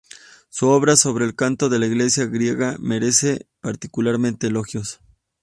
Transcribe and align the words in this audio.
Su 0.49 0.69
obra 0.69 0.95
sobre 0.95 1.25
el 1.25 1.35
canto 1.35 1.69
de 1.69 1.77
la 1.77 1.85
Iglesia 1.85 2.25
griega 2.25 2.75
merece 2.79 3.45
particularmente 3.61 4.47
elogios. 4.47 4.99